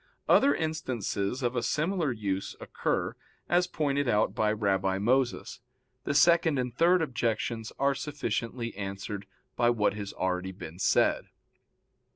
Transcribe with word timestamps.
Other 0.27 0.55
instances 0.55 1.43
of 1.43 1.55
a 1.55 1.61
similar 1.61 2.11
use 2.11 2.55
occur, 2.59 3.13
as 3.47 3.67
pointed 3.67 4.07
out 4.07 4.33
by 4.33 4.51
Rabbi 4.51 4.97
Moses. 4.97 5.59
The 6.05 6.15
second 6.15 6.57
and 6.57 6.73
third 6.75 7.03
objections 7.03 7.71
are 7.77 7.93
sufficiently 7.93 8.75
answered 8.75 9.27
by 9.55 9.69
what 9.69 9.93
has 9.93 10.11
been 10.13 10.19
already 10.19 10.77
said. 10.79 11.25